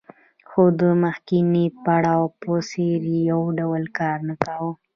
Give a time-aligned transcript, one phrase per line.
[0.49, 4.71] خو د مخکیني پړاو په څېر یې یو ډول کار نه کاوه